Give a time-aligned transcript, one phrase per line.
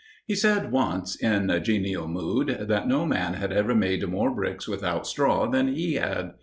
[0.25, 4.67] He said once, in a genial mood, that no man had ever made more bricks
[4.67, 6.31] without straw than he had.